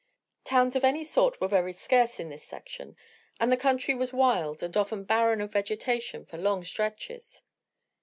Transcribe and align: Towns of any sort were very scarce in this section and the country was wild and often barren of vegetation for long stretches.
Towns 0.45 0.75
of 0.75 0.83
any 0.83 1.03
sort 1.03 1.39
were 1.39 1.47
very 1.47 1.71
scarce 1.73 2.19
in 2.19 2.29
this 2.29 2.43
section 2.43 2.95
and 3.39 3.51
the 3.51 3.55
country 3.55 3.93
was 3.93 4.11
wild 4.11 4.63
and 4.63 4.75
often 4.75 5.03
barren 5.03 5.41
of 5.41 5.51
vegetation 5.53 6.25
for 6.25 6.39
long 6.39 6.63
stretches. 6.63 7.43